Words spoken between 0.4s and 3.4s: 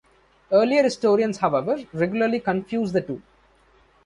Earlier historians however, regularly confused the two.